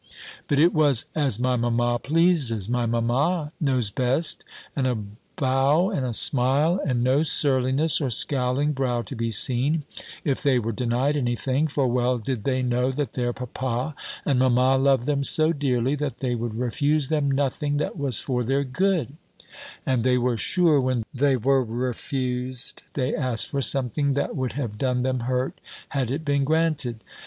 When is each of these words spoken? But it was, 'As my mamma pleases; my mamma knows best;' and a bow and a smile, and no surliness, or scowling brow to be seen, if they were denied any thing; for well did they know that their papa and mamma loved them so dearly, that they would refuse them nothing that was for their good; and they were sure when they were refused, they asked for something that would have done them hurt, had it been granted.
But 0.47 0.57
it 0.57 0.73
was, 0.73 1.05
'As 1.13 1.37
my 1.37 1.55
mamma 1.55 1.99
pleases; 1.99 2.67
my 2.67 2.87
mamma 2.87 3.51
knows 3.61 3.91
best;' 3.91 4.43
and 4.75 4.87
a 4.87 4.97
bow 5.35 5.91
and 5.91 6.03
a 6.03 6.13
smile, 6.15 6.79
and 6.83 7.03
no 7.03 7.21
surliness, 7.21 8.01
or 8.01 8.09
scowling 8.09 8.71
brow 8.73 9.03
to 9.03 9.15
be 9.15 9.29
seen, 9.29 9.83
if 10.23 10.41
they 10.41 10.57
were 10.57 10.71
denied 10.71 11.15
any 11.17 11.35
thing; 11.35 11.67
for 11.67 11.85
well 11.85 12.17
did 12.17 12.45
they 12.45 12.63
know 12.63 12.89
that 12.91 13.13
their 13.13 13.31
papa 13.31 13.93
and 14.25 14.39
mamma 14.39 14.75
loved 14.75 15.05
them 15.05 15.23
so 15.23 15.53
dearly, 15.53 15.93
that 15.93 16.17
they 16.17 16.33
would 16.33 16.57
refuse 16.57 17.09
them 17.09 17.29
nothing 17.29 17.77
that 17.77 17.95
was 17.95 18.19
for 18.19 18.43
their 18.43 18.63
good; 18.63 19.17
and 19.85 20.03
they 20.03 20.17
were 20.17 20.35
sure 20.35 20.81
when 20.81 21.05
they 21.13 21.37
were 21.37 21.63
refused, 21.63 22.81
they 22.95 23.13
asked 23.15 23.45
for 23.49 23.61
something 23.61 24.15
that 24.15 24.35
would 24.35 24.53
have 24.53 24.79
done 24.79 25.03
them 25.03 25.19
hurt, 25.19 25.61
had 25.89 26.09
it 26.09 26.25
been 26.25 26.43
granted. 26.43 27.03